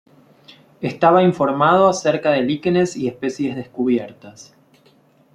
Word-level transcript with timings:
Estaba 0.81 1.21
informado 1.21 1.87
acerca 1.87 2.31
de 2.31 2.41
líquenes 2.41 2.95
y 2.97 3.07
especies 3.07 3.55
descubiertas. 3.55 4.55